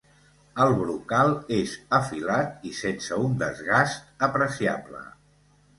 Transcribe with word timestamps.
El 0.63 0.71
brocal 0.77 1.29
és 1.59 1.75
afilat 1.99 2.67
i 2.71 2.75
sense 2.81 3.21
un 3.27 3.37
desgast 3.45 4.29
apreciable. 4.31 5.09